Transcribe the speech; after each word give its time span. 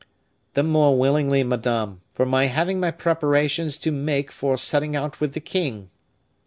"The 0.53 0.63
more 0.63 0.97
willingly, 0.97 1.43
madame, 1.43 2.01
from 2.15 2.29
my 2.29 2.45
having 2.45 2.79
my 2.79 2.89
preparations 2.89 3.77
to 3.77 3.91
make 3.91 4.31
for 4.31 4.57
setting 4.57 4.95
out 4.95 5.19
with 5.21 5.35
the 5.35 5.39
king." 5.39 5.91